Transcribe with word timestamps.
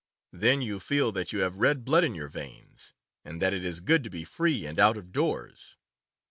Then 0.31 0.63
you 0.63 0.79
feel 0.79 1.11
that 1.11 1.31
you 1.31 1.41
have 1.41 1.59
red 1.59 1.85
blood 1.85 2.03
in 2.03 2.15
your 2.15 2.27
veins, 2.27 2.95
and 3.23 3.39
that 3.39 3.53
it 3.53 3.63
is 3.63 3.81
good 3.81 4.03
to 4.05 4.09
be 4.09 4.23
free 4.23 4.65
and 4.65 4.79
out 4.79 4.97
of 4.97 5.11
doors. 5.11 5.77